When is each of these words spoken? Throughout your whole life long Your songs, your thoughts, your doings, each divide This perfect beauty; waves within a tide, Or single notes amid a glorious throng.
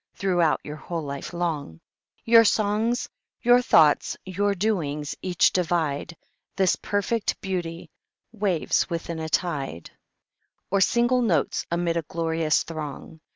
Throughout 0.15 0.61
your 0.63 0.77
whole 0.77 1.03
life 1.03 1.31
long 1.31 1.79
Your 2.25 2.43
songs, 2.43 3.07
your 3.43 3.61
thoughts, 3.61 4.17
your 4.25 4.55
doings, 4.55 5.13
each 5.21 5.53
divide 5.53 6.17
This 6.55 6.75
perfect 6.75 7.39
beauty; 7.39 7.91
waves 8.31 8.89
within 8.89 9.19
a 9.19 9.29
tide, 9.29 9.91
Or 10.71 10.81
single 10.81 11.21
notes 11.21 11.67
amid 11.69 11.97
a 11.97 12.01
glorious 12.01 12.63
throng. 12.63 13.21